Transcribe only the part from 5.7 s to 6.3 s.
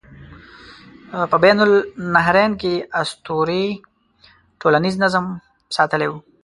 ساتلی و.